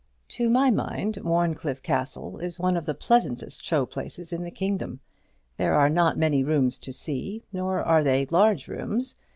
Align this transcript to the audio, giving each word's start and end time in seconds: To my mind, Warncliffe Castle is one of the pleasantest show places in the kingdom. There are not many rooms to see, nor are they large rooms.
To 0.29 0.49
my 0.49 0.71
mind, 0.71 1.17
Warncliffe 1.17 1.83
Castle 1.83 2.39
is 2.39 2.57
one 2.59 2.75
of 2.75 2.87
the 2.87 2.95
pleasantest 2.95 3.63
show 3.63 3.85
places 3.85 4.33
in 4.33 4.41
the 4.41 4.49
kingdom. 4.49 4.99
There 5.57 5.75
are 5.75 5.91
not 5.91 6.17
many 6.17 6.43
rooms 6.43 6.79
to 6.79 6.91
see, 6.91 7.43
nor 7.53 7.83
are 7.83 8.01
they 8.03 8.25
large 8.25 8.67
rooms. 8.67 9.19